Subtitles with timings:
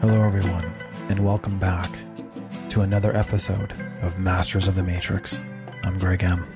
[0.00, 0.64] Hello, everyone,
[1.08, 1.90] and welcome back
[2.70, 5.38] to another episode of Masters of the Matrix.
[5.82, 6.46] I'm Greg M.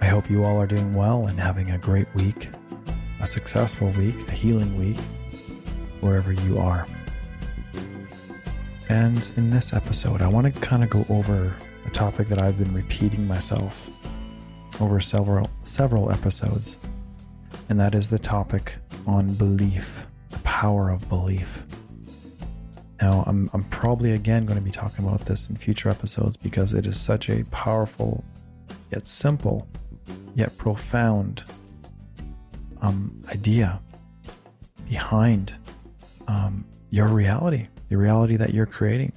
[0.00, 2.48] I hope you all are doing well and having a great week,
[3.20, 4.98] a successful week, a healing week,
[6.00, 6.86] wherever you are.
[8.88, 11.54] And in this episode, I want to kind of go over
[11.92, 13.88] topic that I've been repeating myself
[14.80, 16.76] over several several episodes,
[17.68, 21.64] and that is the topic on belief, the power of belief.
[23.00, 26.72] Now, I'm, I'm probably again going to be talking about this in future episodes because
[26.72, 28.24] it is such a powerful,
[28.90, 29.66] yet simple,
[30.34, 31.42] yet profound
[32.80, 33.80] um, idea
[34.88, 35.54] behind
[36.28, 39.11] um, your reality, the reality that you're creating,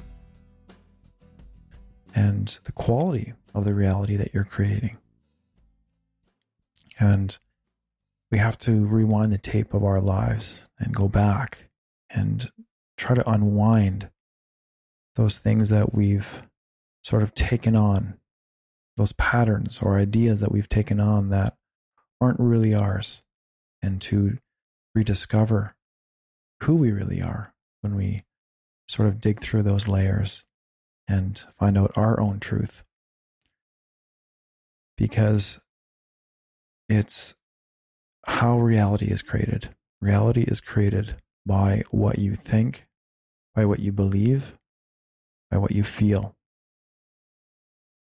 [2.25, 4.97] and the quality of the reality that you're creating.
[7.00, 7.38] And
[8.31, 11.69] we have to rewind the tape of our lives and go back
[12.09, 12.50] and
[12.97, 14.09] try to unwind
[15.16, 16.41] those things that we've
[17.03, 18.17] sort of taken on,
[18.97, 21.55] those patterns or ideas that we've taken on that
[22.19, 23.22] aren't really ours,
[23.83, 24.39] and to
[24.95, 25.75] rediscover
[26.63, 28.23] who we really are when we
[28.88, 30.44] sort of dig through those layers
[31.08, 32.84] and find out our own truth.
[34.98, 35.59] Because
[36.88, 37.36] it's
[38.25, 39.70] how reality is created.
[40.02, 42.88] Reality is created by what you think,
[43.53, 44.58] by what you believe,
[45.52, 46.36] by what you feel.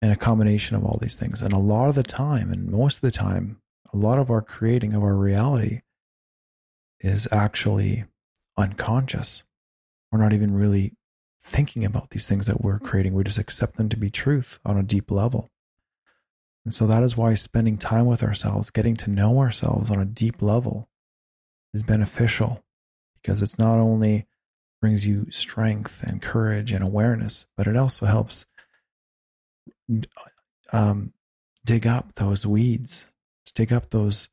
[0.01, 1.41] And a combination of all these things.
[1.41, 3.61] And a lot of the time, and most of the time,
[3.93, 5.81] a lot of our creating of our reality
[6.99, 8.05] is actually
[8.57, 9.43] unconscious.
[10.11, 10.93] We're not even really
[11.43, 13.13] thinking about these things that we're creating.
[13.13, 15.49] We just accept them to be truth on a deep level.
[16.65, 20.05] And so that is why spending time with ourselves, getting to know ourselves on a
[20.05, 20.87] deep level,
[21.73, 22.63] is beneficial
[23.21, 24.27] because it's not only
[24.79, 28.45] brings you strength and courage and awareness, but it also helps
[30.71, 31.13] um,
[31.65, 33.07] dig up those weeds,
[33.55, 34.29] dig up those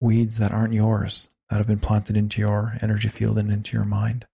[0.00, 3.84] weeds that aren't yours, that have been planted into your energy field and into your
[3.84, 4.26] mind,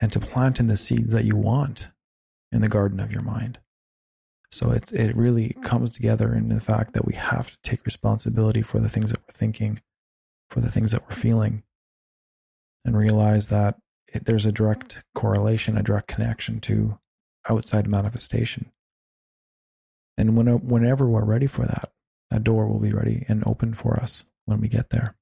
[0.00, 1.88] and to plant in the seeds that you want
[2.52, 3.58] in the garden of your mind.
[4.52, 5.62] So it it really hmm.
[5.62, 9.20] comes together in the fact that we have to take responsibility for the things that
[9.20, 9.80] we're thinking,
[10.50, 11.62] for the things that we're feeling,
[12.84, 13.78] and realize that
[14.12, 14.54] it, there's a hmm.
[14.54, 16.98] direct correlation, a direct connection to
[17.48, 18.72] outside manifestation.
[20.18, 21.92] And when, whenever we're ready for that,
[22.30, 25.16] that door will be ready and open for us when we get there.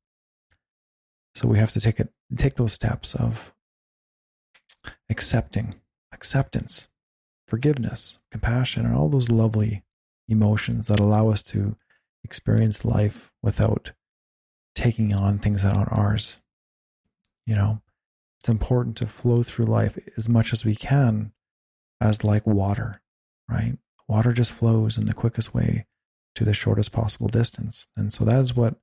[1.37, 3.53] So we have to take it, take those steps of
[5.09, 5.77] accepting,
[6.13, 6.89] acceptance,
[7.47, 9.83] forgiveness, compassion, and all those lovely
[10.29, 11.77] emotions that allow us to
[12.25, 13.93] experience life without
[14.75, 16.39] taking on things that aren't ours.
[17.47, 17.83] You know,
[18.39, 21.33] it's important to flow through life as much as we can
[22.01, 23.01] as like water,
[23.49, 23.79] right?
[24.07, 25.87] Water just flows in the quickest way
[26.35, 27.87] to the shortest possible distance.
[27.97, 28.77] And so that is what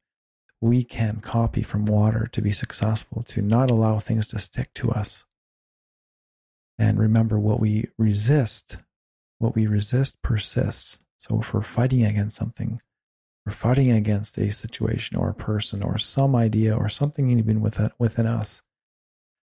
[0.60, 4.92] we can copy from water to be successful, to not allow things to stick to
[4.92, 5.26] us.
[6.78, 8.78] And remember, what we resist,
[9.40, 11.00] what we resist persists.
[11.18, 12.82] So if we're fighting against something,
[13.46, 17.92] we're fighting against a situation or a person or some idea or something even within,
[17.98, 18.62] within us.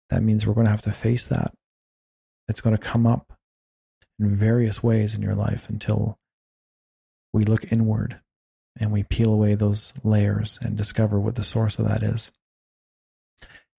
[0.09, 1.53] That means we're going to have to face that.
[2.47, 3.33] It's going to come up
[4.19, 6.19] in various ways in your life until
[7.31, 8.19] we look inward
[8.77, 12.31] and we peel away those layers and discover what the source of that is.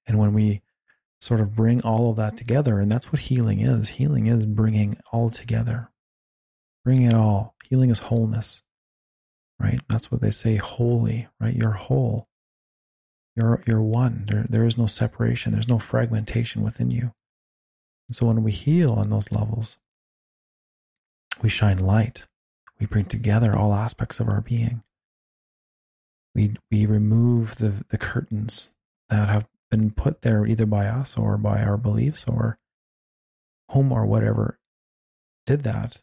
[0.07, 0.63] And when we
[1.23, 4.99] sort of bring all of that together, and that's what healing is healing is bringing
[5.13, 5.91] all together,
[6.85, 7.55] bringing it all.
[7.69, 8.63] Healing is wholeness
[9.63, 9.81] right?
[9.89, 11.55] That's what they say, holy, right?
[11.55, 12.29] You're whole.
[13.37, 14.25] You're you're one.
[14.27, 15.53] There there is no separation.
[15.53, 17.13] There's no fragmentation within you.
[18.09, 19.79] And so when we heal on those levels,
[21.41, 22.27] we shine light.
[22.79, 24.83] We bring together all aspects of our being.
[26.35, 28.73] We we remove the, the curtains
[29.09, 32.59] that have been put there either by us or by our beliefs or
[33.71, 34.61] whom or whatever
[35.47, 35.97] did that.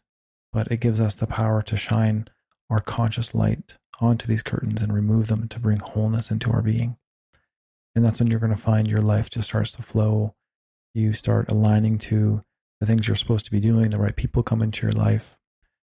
[0.52, 2.26] But it gives us the power to shine
[2.68, 6.96] our conscious light onto these curtains and remove them to bring wholeness into our being.
[7.94, 10.34] And that's when you're going to find your life just starts to flow.
[10.92, 12.42] You start aligning to
[12.80, 13.90] the things you're supposed to be doing.
[13.90, 15.38] The right people come into your life.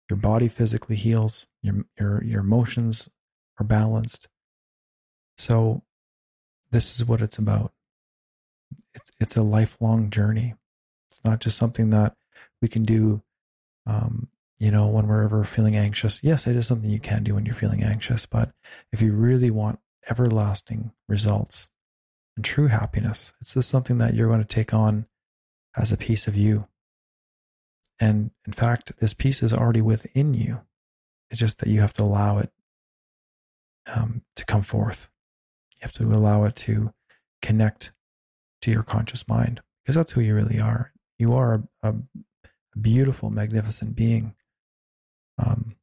[0.07, 1.47] Your body physically heals.
[1.63, 3.09] Your your your emotions
[3.59, 4.27] are balanced.
[5.37, 5.83] So,
[6.71, 7.73] this is what it's about.
[8.95, 10.55] It's it's a lifelong journey.
[11.09, 12.15] It's not just something that
[12.61, 13.21] we can do
[13.85, 14.29] Um,
[14.59, 17.45] you know, when we're ever feeling anxious, yes, it is something you can do when
[17.45, 18.27] you're feeling anxious.
[18.27, 18.53] But
[18.93, 21.69] if you really want everlasting results
[22.37, 25.07] and true happiness, it's just something that you're going to take on
[25.77, 26.69] as a piece of you.
[27.99, 30.61] And in fact, this piece is already within you.
[31.29, 32.51] It's just that you have to allow it
[33.87, 35.10] um, to come forth.
[35.81, 36.93] You have to allow it to
[37.41, 37.91] connect
[38.61, 40.91] to your conscious mind because that's who you really are.
[41.17, 41.95] You are a, a
[42.79, 44.35] beautiful, magnificent being
[45.39, 45.75] um,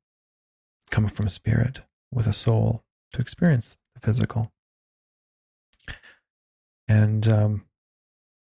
[0.91, 4.53] coming from spirit with a soul to experience the physical.
[6.87, 7.65] And um,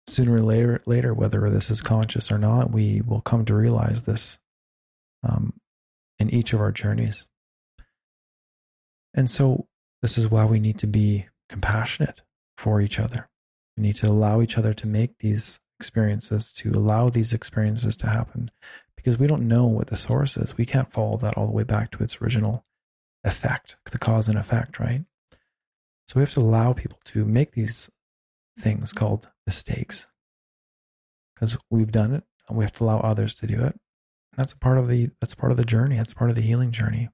[0.08, 4.04] sooner or later, later, whether this is conscious or not, we will come to realize
[4.04, 4.40] this
[5.24, 5.54] um,
[6.18, 7.28] in each of our journeys.
[9.14, 9.68] And so,
[10.02, 12.22] this is why we need to be compassionate
[12.58, 13.30] for each other.
[13.78, 18.08] We need to allow each other to make these experiences, to allow these experiences to
[18.08, 18.52] happen,
[18.96, 20.58] because we don't know what the source is.
[20.58, 22.66] We can't follow that all the way back to its original
[23.24, 25.04] effect, the cause and effect, right?
[26.08, 27.90] So we have to allow people to make these
[28.58, 30.08] things called mistakes
[31.34, 33.74] because we've done it and we have to allow others to do it.
[34.32, 35.98] And that's a part of the that's part of the journey.
[35.98, 37.10] That's part of the healing journey.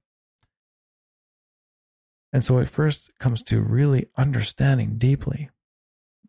[2.32, 5.50] And so it first comes to really understanding deeply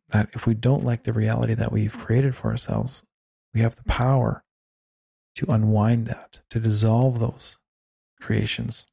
[0.09, 3.03] that if we don't like the reality that we've created for ourselves,
[3.53, 4.43] we have the power
[5.35, 7.57] to unwind that, to dissolve those
[8.21, 8.85] creations,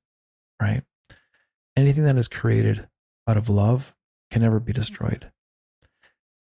[0.61, 0.83] right?
[1.77, 2.89] Anything that is created
[3.27, 3.95] out of love
[4.31, 5.31] can never be destroyed.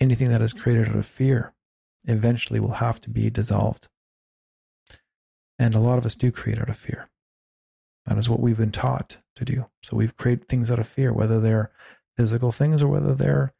[0.00, 1.52] Anything that is created out of fear
[2.06, 3.88] eventually will have to be dissolved.
[5.58, 7.10] And a lot of us do create out of fear.
[8.10, 9.66] That is what we've been taught to do.
[9.84, 11.70] So we've created things out of fear, whether they're
[12.16, 13.54] physical things or whether they're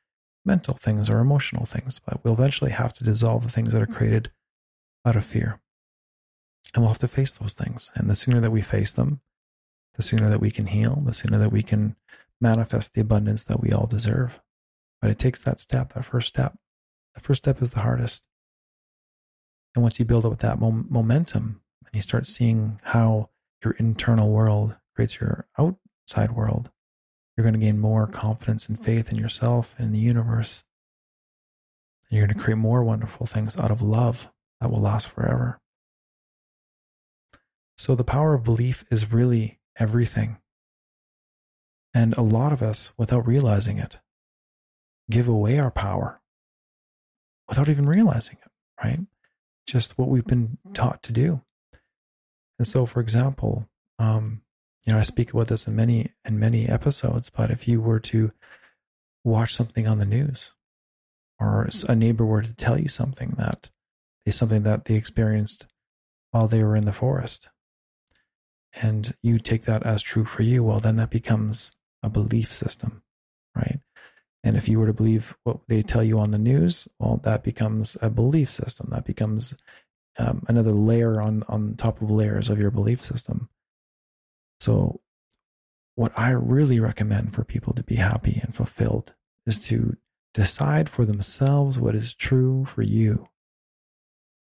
[0.45, 2.01] mental things or emotional things.
[2.05, 4.33] But we'll eventually have to dissolve the things that are created
[5.07, 5.61] out of fear.
[6.75, 7.93] And we'll have to face those things.
[7.95, 9.21] And the sooner that we face them,
[9.95, 11.95] the sooner that we can heal, the sooner that we can
[12.41, 14.41] manifest the abundance that we all deserve.
[15.01, 16.59] But it takes that step, that first step.
[17.15, 18.25] The first step is the hardest.
[19.77, 23.31] And once you build up that mom- momentum and you start seeing how
[23.65, 26.71] your internal world creates your outside world,
[27.37, 30.65] you're going to gain more confidence and faith in yourself and the universe.
[32.09, 34.31] And you're going to create more wonderful things out of love
[34.61, 35.61] that will last forever.
[37.79, 40.39] So the power of belief is really everything.
[41.95, 43.99] And a lot of us, without realizing it,
[45.11, 46.21] give away our power
[47.51, 48.51] without even realizing it,
[48.83, 49.01] right?
[49.67, 51.43] Just what we've been taught to do.
[52.61, 53.67] And so, for example,
[53.99, 54.43] um,
[54.85, 58.01] you know, I speak about this in many in many episodes, but if you were
[58.01, 58.33] to
[59.25, 60.51] watch something on the news,
[61.39, 63.71] or a neighbor were to tell you something that
[64.27, 65.69] is something that they experienced
[66.33, 67.49] while they were in the forest,
[68.75, 73.03] and you take that as true for you, well, then that becomes a belief system,
[73.57, 73.81] right?
[74.45, 77.43] And if you were to believe what they tell you on the news, well, that
[77.43, 78.89] becomes a belief system.
[78.91, 79.55] That becomes
[80.21, 83.49] um, another layer on on top of layers of your belief system.
[84.61, 85.01] So,
[85.95, 89.15] what I really recommend for people to be happy and fulfilled
[89.47, 89.97] is to
[90.35, 93.29] decide for themselves what is true for you.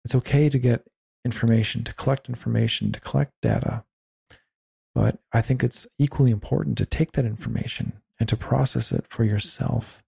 [0.05, 0.85] It's okay to get
[1.23, 3.85] information, to collect information, to collect data,
[4.93, 9.23] but I think it's equally important to take that information and to process it for
[9.23, 10.03] yourself,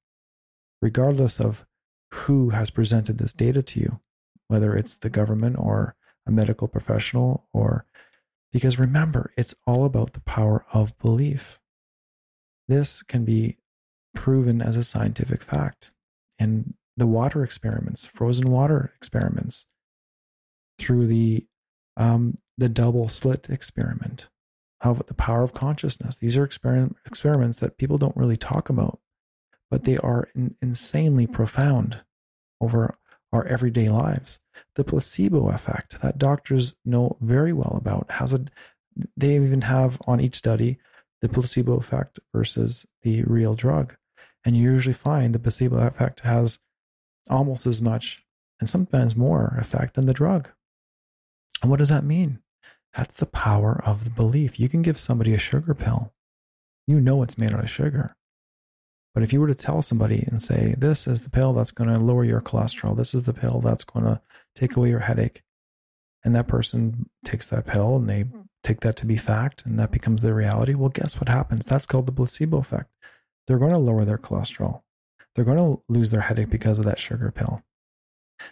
[0.82, 1.66] regardless of
[2.12, 4.00] who has presented this data to you,
[4.48, 5.96] whether it's the government or
[6.28, 7.86] a medical professional or
[8.52, 11.60] because remember, it's all about the power of belief.
[12.70, 13.58] This can be
[14.14, 15.92] proven as a scientific fact
[16.40, 19.66] in the water experiments, frozen water experiments,
[20.80, 21.46] through the
[21.98, 24.30] um, the double slit experiment,
[24.82, 26.18] of the power of consciousness.
[26.18, 29.00] These are experiment, experiments that people don't really talk about,
[29.70, 32.02] but they are in, insanely profound
[32.62, 32.96] over
[33.32, 34.40] our everyday lives.
[34.76, 38.46] The placebo effect that doctors know very well about has a,
[39.18, 40.78] they even have on each study
[41.22, 43.96] the placebo effect versus the real drug.
[44.46, 46.60] And you usually find the placebo effect has
[47.30, 48.24] almost as much
[48.60, 50.50] and sometimes more effect than the drug.
[51.62, 52.40] And what does that mean?
[52.96, 54.60] That's the power of the belief.
[54.60, 56.14] You can give somebody a sugar pill.
[56.88, 58.16] You know it's made out of sugar.
[59.16, 61.92] But if you were to tell somebody and say, this is the pill that's going
[61.92, 64.20] to lower your cholesterol, this is the pill that's going to
[64.56, 65.42] take away your headache,
[66.26, 68.42] and that person takes that pill and they hmm.
[68.62, 71.66] take that to be fact and that becomes their reality, well, guess what happens?
[71.66, 72.90] That's called the placebo effect.
[73.48, 74.82] They're going to lower their cholesterol.
[75.34, 77.64] They're going to lose their headache because of that sugar pill.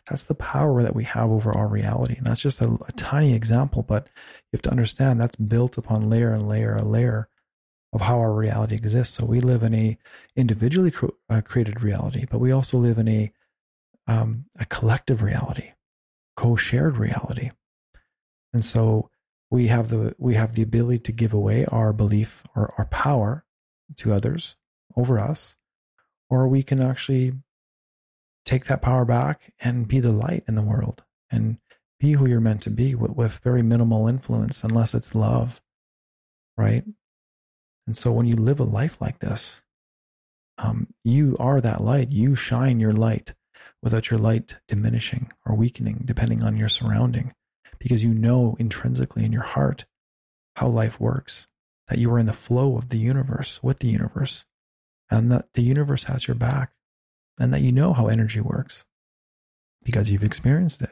[0.07, 2.15] That's the power that we have over our reality.
[2.15, 6.09] And that's just a, a tiny example, but you have to understand that's built upon
[6.09, 7.27] layer and layer and layer
[7.93, 9.15] of how our reality exists.
[9.15, 9.97] So we live in a
[10.35, 10.91] individually
[11.29, 13.31] uh, created reality, but we also live in a
[14.07, 15.71] um, a collective reality,
[16.35, 17.51] co-shared reality.
[18.51, 19.09] And so
[19.49, 23.45] we have the we have the ability to give away our belief or our power
[23.97, 24.55] to others
[24.95, 25.55] over us,
[26.29, 27.33] or we can actually
[28.45, 31.57] take that power back and be the light in the world and
[31.99, 35.61] be who you're meant to be with, with very minimal influence, unless it's love,
[36.57, 36.83] right?
[37.85, 39.61] And so when you live a life like this,
[40.57, 42.11] um, you are that light.
[42.11, 43.33] You shine your light
[43.81, 47.33] without your light diminishing or weakening, depending on your surrounding,
[47.79, 49.85] because you know intrinsically in your heart
[50.55, 51.47] how life works,
[51.87, 54.45] that you are in the flow of the universe with the universe,
[55.09, 56.71] and that the universe has your back,
[57.39, 58.85] and that you know how energy works
[59.83, 60.91] because you've experienced it.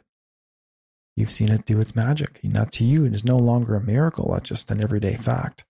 [1.15, 2.39] You've seen it do its magic.
[2.43, 5.65] And that to you, it is no longer a miracle, it's just an everyday fact.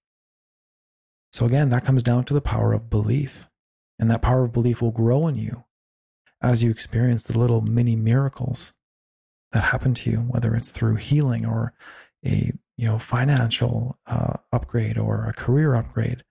[1.31, 3.47] So again, that comes down to the power of belief.
[3.99, 5.63] And that power of belief will grow in you
[6.41, 8.73] as you experience the little mini miracles
[9.51, 11.73] that happen to you, whether it's through healing or
[12.25, 16.23] a you know financial uh, upgrade or a career upgrade,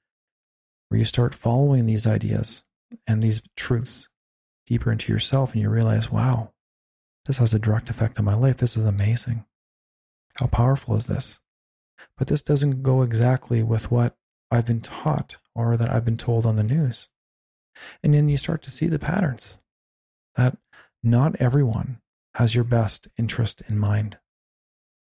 [0.88, 2.64] where you start following these ideas
[3.06, 4.08] and these truths
[4.66, 6.52] deeper into yourself, and you realize, wow,
[7.26, 8.56] this has a direct effect on my life.
[8.56, 9.44] This is amazing.
[10.34, 11.40] How powerful is this?
[12.16, 14.16] But this doesn't go exactly with what
[14.50, 17.08] I've been taught or that I've been told on the news.
[18.02, 19.58] And then you start to see the patterns
[20.36, 20.56] that
[21.02, 22.00] not everyone
[22.34, 24.18] has your best interest in mind.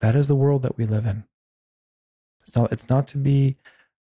[0.01, 1.25] That is the world that we live in.
[2.43, 3.57] It's not, it's not to be,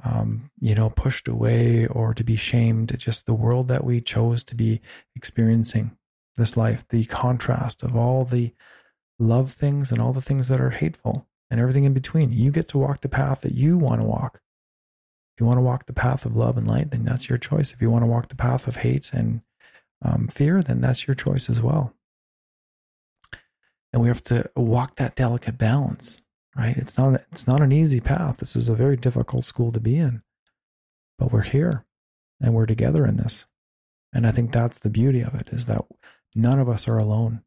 [0.04, 2.90] um, you know, pushed away or to be shamed.
[2.90, 4.80] It's just the world that we chose to be
[5.14, 5.96] experiencing
[6.36, 8.52] this life, the contrast of all the
[9.18, 12.32] love things and all the things that are hateful and everything in between.
[12.32, 14.40] You get to walk the path that you want to walk.
[15.42, 17.72] You want to walk the path of love and light, then that's your choice.
[17.72, 19.40] If you want to walk the path of hate and
[20.00, 21.92] um, fear, then that's your choice as well.
[23.92, 26.22] And we have to walk that delicate balance,
[26.56, 26.76] right?
[26.76, 28.36] It's not it's not an easy path.
[28.36, 30.22] This is a very difficult school to be in,
[31.18, 31.86] but we're here,
[32.40, 33.48] and we're together in this.
[34.12, 35.84] And I think that's the beauty of it is that
[36.36, 37.42] none of us are alone.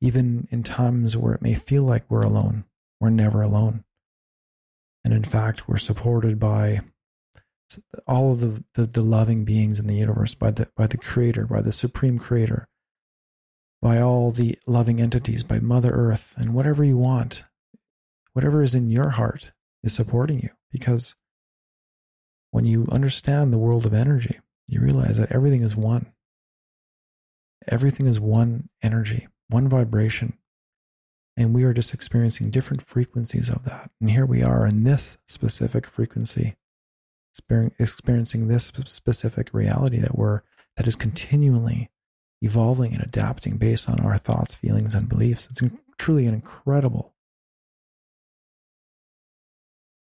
[0.00, 2.64] Even in times where it may feel like we're alone,
[3.00, 3.84] we're never alone.
[5.04, 6.80] And in fact, we're supported by
[8.06, 11.46] all of the, the, the loving beings in the universe by the by the creator
[11.46, 12.68] by the supreme creator
[13.82, 17.44] by all the loving entities by mother earth and whatever you want
[18.32, 19.50] whatever is in your heart
[19.82, 20.50] is supporting you.
[20.70, 21.16] Because
[22.52, 26.12] when you understand the world of energy you realize that everything is one.
[27.66, 30.38] Everything is one energy one vibration.
[31.36, 33.90] And we are just experiencing different frequencies of that.
[34.00, 36.54] And here we are in this specific frequency
[37.78, 40.42] experiencing this specific reality that we're
[40.76, 41.90] that is continually
[42.40, 45.48] evolving and adapting based on our thoughts, feelings, and beliefs.
[45.50, 45.60] It's
[45.98, 47.14] truly an incredible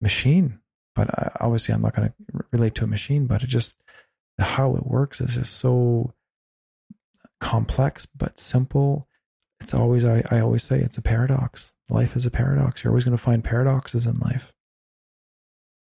[0.02, 0.60] machine.
[0.96, 1.10] But
[1.42, 3.26] obviously, I'm not going to relate to a machine.
[3.26, 3.78] But it just
[4.40, 6.14] how it works is just so
[7.40, 9.08] complex but simple.
[9.60, 11.74] It's always I, I always say it's a paradox.
[11.90, 12.84] Life is a paradox.
[12.84, 14.54] You're always going to find paradoxes in life.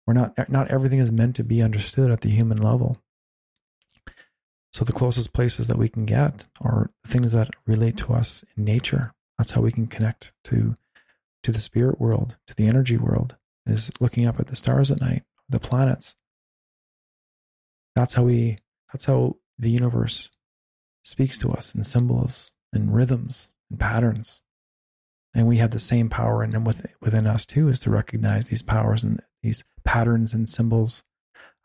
[0.06, 3.02] We're not not everything is meant to be understood at the human level.
[4.74, 8.64] So the closest places that we can get are things that relate to us in
[8.64, 9.14] nature.
[9.38, 10.76] That's how we can connect to
[11.44, 15.02] to the spirit world, to the energy world, is looking up at the stars at
[15.02, 16.16] night, the planets.
[17.96, 18.58] That's how we
[18.92, 20.30] that's how the universe
[21.04, 24.42] speaks to us in symbols and rhythms and patterns.
[25.36, 26.66] And we have the same power and
[27.02, 31.04] within us too is to recognize these powers and these patterns and symbols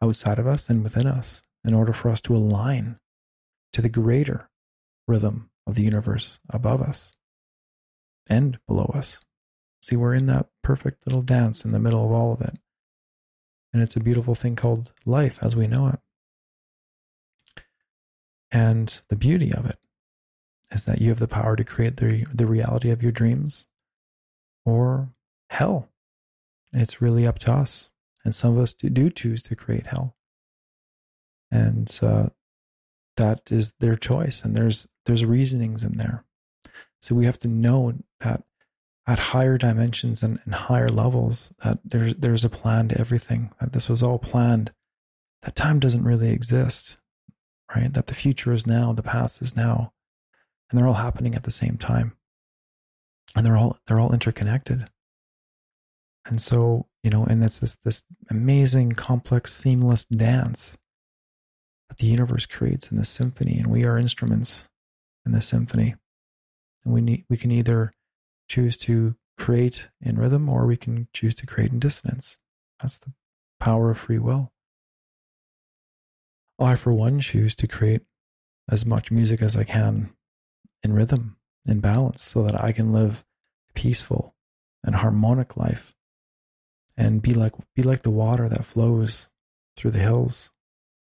[0.02, 2.98] outside of us and within us in order for us to align
[3.72, 4.50] to the greater
[5.06, 7.16] rhythm of the universe above us
[8.28, 9.20] and below us.
[9.82, 12.58] See, we're in that perfect little dance in the middle of all of it.
[13.72, 16.00] And it's a beautiful thing called life as we know it.
[18.50, 19.78] And the beauty of it
[20.70, 23.66] is that you have the power to create the, the reality of your dreams
[24.64, 25.10] or
[25.50, 25.88] hell.
[26.72, 27.90] It's really up to us.
[28.24, 30.16] And some of us do, do choose to create hell.
[31.50, 32.28] And uh,
[33.16, 34.44] that is their choice.
[34.44, 36.24] And there's there's reasonings in there.
[37.00, 38.42] So we have to know that
[39.06, 43.52] at higher dimensions and, and higher levels that there's there's a plan to everything.
[43.60, 44.72] That this was all planned.
[45.42, 46.98] That time doesn't really exist,
[47.74, 47.92] right?
[47.92, 49.92] That the future is now, the past is now.
[50.70, 52.16] and they're all happening at the same time.
[53.36, 54.88] And they're all they're all interconnected.
[56.28, 60.76] And so, you know, and it's this this amazing, complex, seamless dance
[61.88, 64.64] that the universe creates in this symphony, and we are instruments
[65.24, 65.94] in the symphony.
[66.84, 67.92] And we need we can either
[68.46, 72.36] choose to create in rhythm or we can choose to create in dissonance.
[72.80, 73.12] That's the
[73.58, 74.52] power of free will.
[76.58, 78.02] I, for one, choose to create
[78.70, 80.10] as much music as I can
[80.82, 83.24] in rhythm, in balance, so that I can live
[83.74, 84.34] peaceful
[84.84, 85.94] and harmonic life
[86.98, 89.28] and be like be like the water that flows
[89.76, 90.50] through the hills,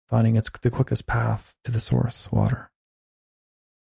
[0.10, 2.72] finding it's the quickest path to the source water.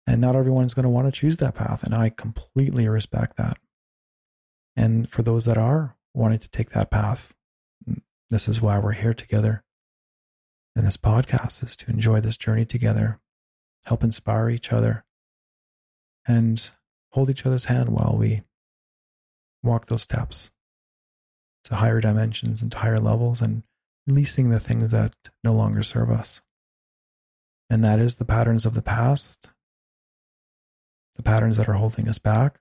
[0.07, 3.59] And not everyone's going to want to choose that path, and I completely respect that.
[4.75, 7.35] And for those that are wanting to take that path,
[7.88, 9.62] mm, this is why we're here together.
[10.75, 13.21] And this podcast is to enjoy this journey together,
[13.87, 15.04] help inspire each other,
[16.26, 16.71] and
[17.11, 18.42] hold each other's hand while we
[19.62, 20.50] walk those steps
[21.64, 23.62] to higher dimensions and to higher levels and
[24.07, 25.14] releasing the things that
[25.45, 26.43] no longer serve us.
[27.69, 29.50] And that is the patterns of the past,
[31.14, 32.59] the patterns that are holding us back,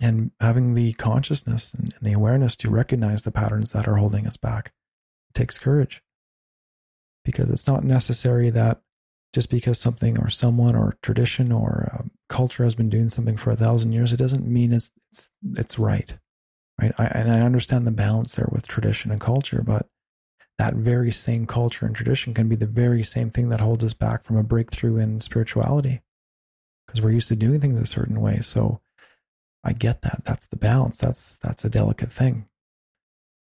[0.00, 4.36] and having the consciousness and, the awareness to recognize the patterns that are holding us
[4.36, 4.72] back
[5.28, 6.02] it takes courage
[7.24, 8.80] because it's not necessary that
[9.32, 13.50] just because something or someone or tradition or um, culture has been doing something for
[13.50, 16.18] a thousand years, it doesn't mean it's it's it's right,
[16.82, 16.92] right?
[16.98, 19.86] I, and I understand the balance there with tradition and culture, but
[20.58, 23.94] that very same culture and tradition can be the very same thing that holds us
[23.94, 26.02] back from a breakthrough in spirituality
[26.86, 28.40] because we're used to doing things a certain way.
[28.40, 28.80] So
[29.64, 30.22] I get that.
[30.24, 30.98] That's the balance.
[30.98, 32.48] That's that's a delicate thing.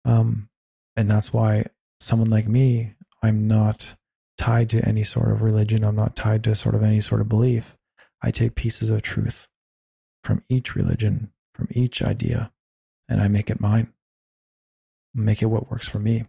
[0.04, 0.48] Um,
[0.96, 1.66] and that's why
[2.00, 3.94] someone like me, I'm not
[4.38, 5.84] tied to any sort of religion.
[5.84, 7.76] I'm not tied to sort of any sort of belief.
[8.22, 9.48] I take pieces of truth
[10.24, 12.50] from each religion, from each idea,
[13.08, 13.92] and I make it mine.
[15.14, 16.24] Make it what works for me.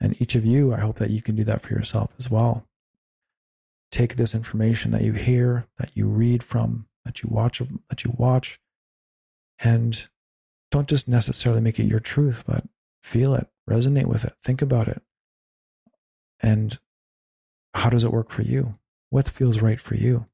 [0.00, 2.64] And each of you, I hope that you can do that for yourself as well.
[3.90, 8.14] Take this information that you hear, that you read from, that you watch, that you
[8.16, 8.60] watch,
[9.62, 10.08] and
[10.70, 12.64] don't just necessarily make it your truth, but
[13.02, 15.02] feel it, resonate with it, think about it.
[16.40, 16.78] And
[17.74, 18.74] how does it work for you?
[19.10, 20.26] What feels right for you?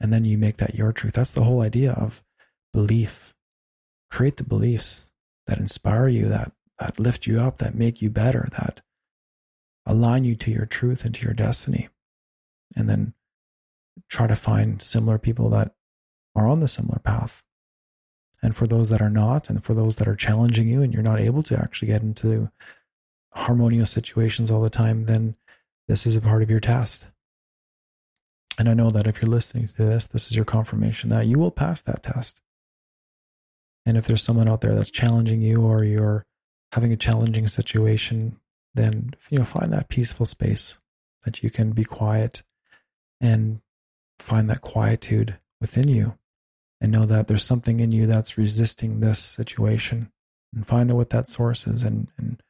[0.00, 1.14] And then you make that your truth.
[1.14, 2.24] That's the whole idea of
[2.72, 3.34] belief.
[4.12, 5.06] Create the beliefs
[5.48, 8.80] that inspire you, that, that lift you up, that make you better, that
[9.84, 11.88] align you to your truth and to your destiny.
[12.76, 13.14] And then
[14.08, 15.74] try to find similar people that
[16.36, 17.42] are on the similar path
[18.42, 21.02] and for those that are not, and for those that are challenging you and you're
[21.02, 22.50] not able to actually get into
[23.30, 25.36] harmonious situations all the time, then
[25.86, 27.06] this is a part of your test.
[28.58, 31.38] And I know that if you're listening to this, this is your confirmation that you
[31.38, 32.40] will pass that test.
[33.84, 36.24] And if there's someone out there that's challenging you or you're
[36.72, 38.38] having a challenging situation,
[38.74, 40.78] then you know find that peaceful space
[41.24, 42.42] that you can be quiet
[43.20, 43.60] and
[44.18, 46.16] find that quietude within you
[46.80, 50.10] and know that there's something in you that's resisting this situation
[50.54, 52.42] and find out what that source is and, and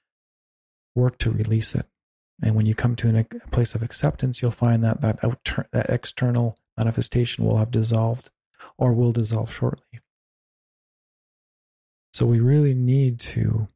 [0.94, 1.86] work to release it.
[2.42, 5.20] And when you come to an, a place of acceptance, you'll find that that,
[5.72, 8.30] that external manifestation will have dissolved
[8.78, 10.00] or will dissolve shortly.
[12.12, 13.68] So we really need to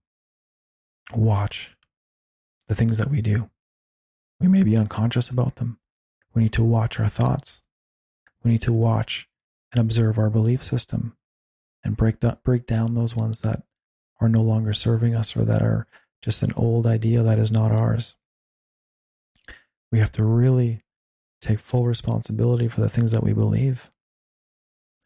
[1.14, 1.77] watch
[2.68, 3.51] the things that we do.
[4.40, 5.79] We may be unconscious about them.
[6.35, 7.62] We need to watch our thoughts.
[8.44, 9.29] We need to watch
[9.72, 11.16] and observe our belief system
[11.83, 13.62] and break that break down those ones that
[14.20, 15.87] are no longer serving us or that are
[16.20, 18.16] just an old idea that is not ours.
[19.90, 20.83] We have to really
[21.40, 23.90] take full responsibility for the things that we believe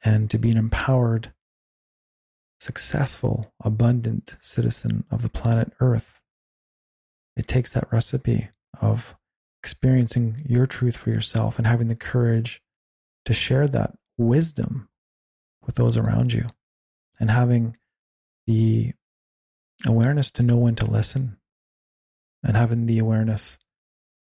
[0.03, 1.33] and to be empowered,
[2.61, 6.21] successful, abundant citizen of the planet Earth.
[7.37, 9.17] It takes that recipe of
[9.63, 12.63] experiencing your truth for yourself and having the courage
[13.25, 14.89] to share that wisdom
[15.65, 16.47] with those around you
[17.19, 17.77] and having
[18.47, 18.93] the
[19.87, 21.39] awareness to know when to listen
[22.43, 23.59] and having the awareness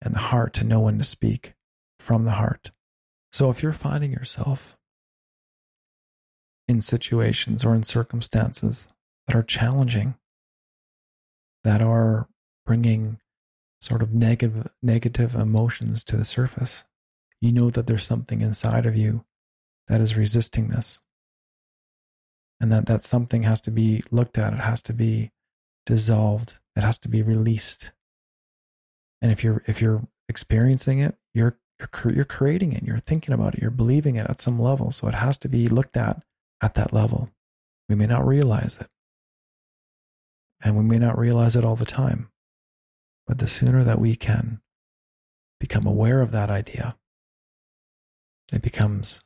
[0.02, 1.54] and the heart to know when to speak
[2.00, 2.72] from the heart.
[3.32, 4.78] So if you're finding yourself
[6.68, 8.90] in situations or in circumstances
[9.28, 10.16] that are challenging,
[11.64, 12.28] that are
[12.66, 13.20] bringing
[13.82, 16.86] sort of negative negative emotions to the surface,
[17.42, 19.24] you know that there's something inside of you
[19.88, 21.02] that is resisting this.
[22.60, 25.32] And that that something has to be looked at, it has to be
[25.86, 27.92] dissolved, it has to be released.
[29.22, 33.56] And if you're if you're experiencing it, you're you're, you're creating it, you're thinking about
[33.56, 34.92] it, you're believing it at some level.
[34.92, 36.24] So it has to be looked at
[36.62, 37.30] at that level.
[37.90, 38.88] We may not realize it.
[40.64, 42.30] And we may not realize it all the time.
[43.28, 44.62] But the sooner that we can
[45.60, 46.96] become aware of that idea,
[48.54, 49.22] it becomes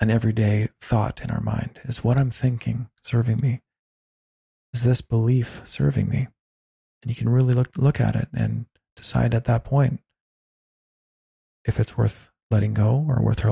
[0.00, 1.80] an everyday thought in our mind.
[1.84, 3.62] Is what I'm thinking serving me?
[4.72, 6.26] Is this belief serving me?
[7.02, 8.66] And you can really look look at it and
[8.96, 10.00] decide at that point
[11.64, 13.44] if it's worth letting go or worth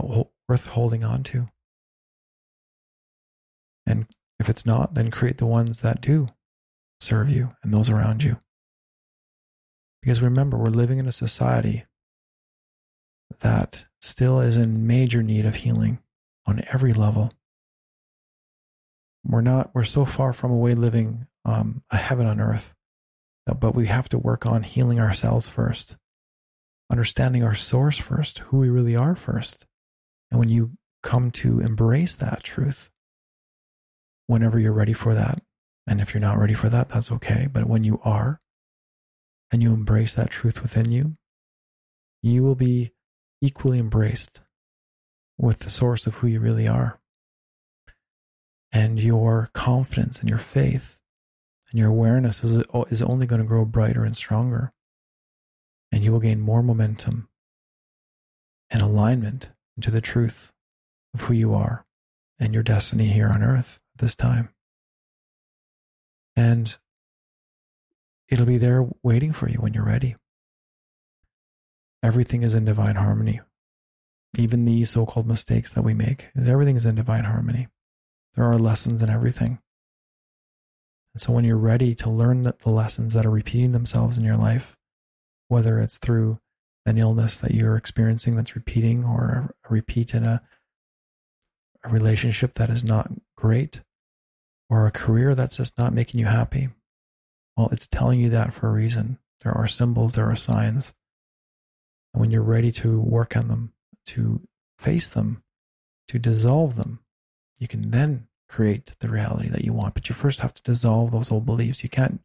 [0.49, 1.49] worth holding on to.
[3.87, 4.07] And
[4.39, 6.29] if it's not, then create the ones that do
[7.01, 8.39] serve you and those around you.
[10.01, 11.85] Because remember, we're living in a society
[13.41, 15.99] that still is in major need of healing
[16.47, 17.33] on every level.
[19.25, 22.75] We're not, we're so far from away living um, a heaven on earth,
[23.47, 25.97] but we have to work on healing ourselves first,
[26.91, 29.67] understanding our source first, who we really are first.
[30.31, 32.91] And when you come to embrace that truth,
[34.33, 35.43] whenever you're ready for that,
[35.87, 37.49] and if you're not ready for that, that's okay.
[37.53, 38.41] But when you are,
[39.53, 41.17] and you embrace that truth within you,
[42.23, 42.93] you will be
[43.43, 44.41] equally embraced
[45.37, 46.99] with the source of who you really are.
[48.73, 51.01] And your confidence and your faith
[51.71, 54.73] and your awareness is, is only going to grow brighter and stronger.
[55.91, 57.29] And you will gain more momentum
[58.71, 60.53] and alignment into the truth
[61.13, 61.85] of who you are
[62.41, 64.51] and your destiny here on earth this time.
[66.37, 66.77] And
[68.29, 70.17] it'll be there waiting for you when you're ready.
[72.03, 73.41] Everything is in divine harmony.
[74.37, 77.69] Even the so called mistakes that we make, everything is in divine harmony.
[78.35, 79.61] There are lessons in everything.
[81.15, 84.39] And so when you're ready to learn the lessons that are repeating themselves in your
[84.39, 84.77] life,
[85.49, 86.41] whether it's through
[86.87, 90.43] an illness that you're experiencing that's repeating or a repeat in a,
[91.85, 93.83] a relationship that is not great
[94.73, 96.71] or a career that's just not making you happy,
[97.59, 99.19] well, it's telling you that for a reason.
[99.43, 100.95] There are symbols, there are signs.
[102.15, 103.75] And when you're ready to work on them,
[104.07, 104.41] to
[104.79, 105.43] face them,
[106.09, 107.01] to dissolve them,
[107.59, 109.93] you can then create the reality that you want.
[109.93, 111.83] But you first have to dissolve those old beliefs.
[111.83, 112.21] You can't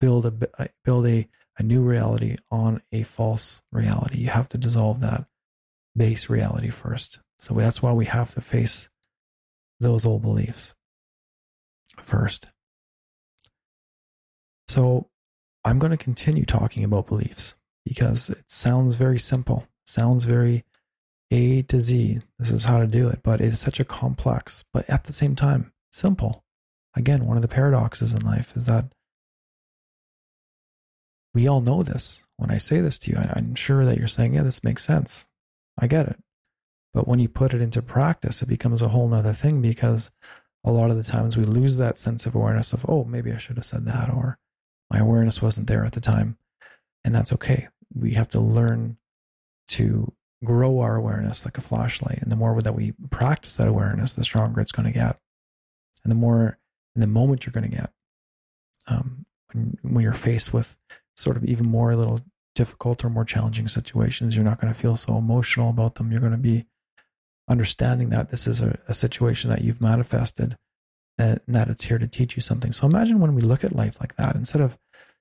[0.00, 4.20] build a uh, build a, a new reality on a false reality.
[4.20, 5.26] You have to dissolve that
[5.94, 7.20] base reality first.
[7.38, 8.88] So that's why we have to face
[9.78, 10.72] those old beliefs
[12.06, 12.46] first.
[14.68, 15.08] So
[15.64, 20.64] I'm going to continue talking about beliefs because it sounds very simple, sounds very
[21.30, 22.20] A to Z.
[22.38, 25.12] This is how to do it, but it is such a complex, but at the
[25.12, 26.44] same time, simple.
[26.94, 28.86] Again, one of the paradoxes in life is that
[31.34, 32.24] we all know this.
[32.38, 35.26] When I say this to you, I'm sure that you're saying, yeah, this makes sense.
[35.78, 36.18] I get it.
[36.94, 40.10] But when you put it into practice, it becomes a whole nother thing because
[40.66, 43.38] a lot of the times we lose that sense of awareness of, oh, maybe I
[43.38, 44.38] should have said that, or
[44.90, 46.36] my awareness wasn't there at the time.
[47.04, 48.96] And that's okay we have to learn
[49.68, 50.12] to
[50.44, 52.18] grow our awareness like a flashlight.
[52.20, 55.18] And the more that we practice that awareness, the stronger it's going to get.
[56.04, 56.58] And the more
[56.94, 57.90] in the moment you're going to get.
[58.86, 60.76] Um, when, when you're faced with
[61.16, 62.20] sort of even more little
[62.54, 66.10] difficult or more challenging situations, you're not going to feel so emotional about them.
[66.10, 66.66] You're going to be
[67.48, 70.56] understanding that this is a, a situation that you've manifested
[71.18, 72.72] and that it's here to teach you something.
[72.72, 74.78] So imagine when we look at life like that, instead of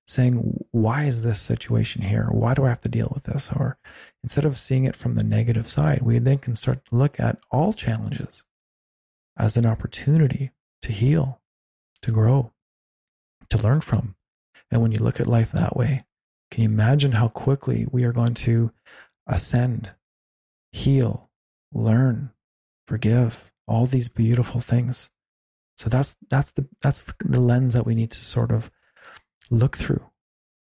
[0.08, 2.28] saying, why is this situation here?
[2.30, 3.50] Why do I have to deal with this?
[3.56, 3.78] Or
[4.24, 7.40] instead of seeing it from the negative side, we then can start to look at
[7.50, 8.44] all challenges
[9.38, 11.42] as an opportunity to heal,
[12.02, 12.52] to grow,
[13.50, 14.16] to learn from.
[14.70, 16.06] And when you look at life that way,
[16.52, 18.72] can you imagine how quickly we are going to
[19.28, 19.94] ascend,
[20.72, 21.30] heal,
[21.76, 22.32] learn,
[22.88, 25.12] forgive, all these beautiful things?
[25.78, 28.72] So that's that's the that's the lens that we need to sort of
[29.50, 30.04] look through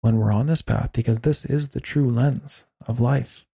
[0.00, 3.46] when we're on this path because this is the true lens of life.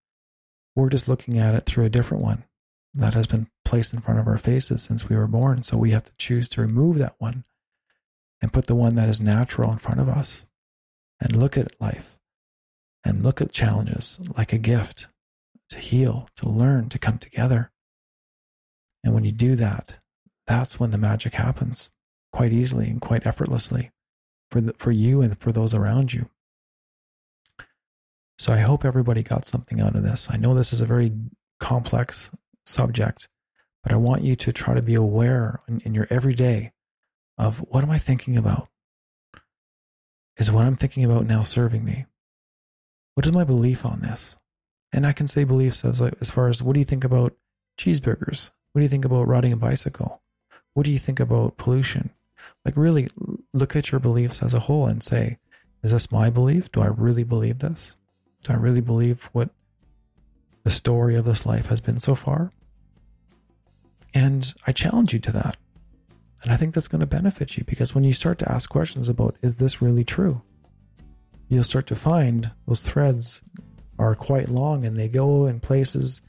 [0.74, 2.44] We're just looking at it through a different one
[2.94, 5.62] that has been placed in front of our faces since we were born.
[5.62, 7.44] So we have to choose to remove that one
[8.40, 10.46] and put the one that is natural in front of us
[11.20, 12.18] and look at life
[13.04, 15.08] and look at challenges like a gift
[15.74, 17.70] to heal, to learn, to come together.
[19.02, 19.98] And when you do that,
[20.46, 21.90] that's when the magic happens
[22.32, 23.90] quite easily and quite effortlessly
[24.50, 26.30] for the, for you and for those around you.
[28.38, 30.28] So I hope everybody got something out of this.
[30.30, 31.12] I know this is a very
[31.58, 32.30] complex
[32.64, 33.28] subject,
[33.82, 36.72] but I want you to try to be aware in, in your everyday
[37.36, 38.68] of what am I thinking about?
[40.36, 42.06] Is what I'm thinking about now serving me?
[43.14, 44.36] What is my belief on this?
[44.94, 47.34] And I can say beliefs as like as far as what do you think about
[47.76, 48.50] cheeseburgers?
[48.72, 50.22] What do you think about riding a bicycle?
[50.74, 52.10] What do you think about pollution?
[52.64, 53.08] Like really
[53.52, 55.38] look at your beliefs as a whole and say,
[55.82, 56.70] is this my belief?
[56.70, 57.96] Do I really believe this?
[58.44, 59.50] Do I really believe what
[60.62, 62.52] the story of this life has been so far?
[64.14, 65.56] And I challenge you to that.
[66.44, 69.08] And I think that's going to benefit you because when you start to ask questions
[69.08, 70.42] about, is this really true?
[71.48, 73.42] You'll start to find those threads
[73.98, 76.20] are quite long and they go in places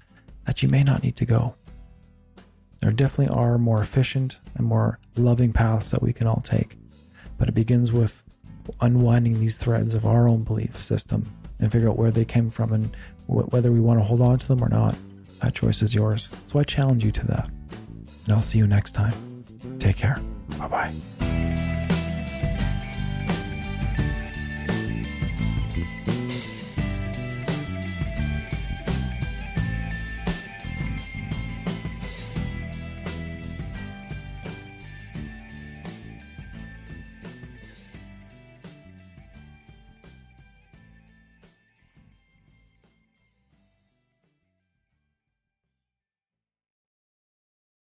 [0.45, 1.55] that you may not need to go.
[2.81, 6.77] There definitely are more efficient and more loving paths that we can all take,
[7.37, 8.23] but it begins with
[8.81, 11.25] unwinding these threads of our own belief system
[11.59, 12.95] and figure out where they came from and
[13.27, 14.95] wh- whether we want to hold on to them or not.
[15.39, 16.29] That choice is yours.
[16.47, 17.49] So I challenge you to that.
[18.25, 19.43] And I'll see you next time.
[19.79, 20.19] Take care.
[20.57, 20.93] Bye bye.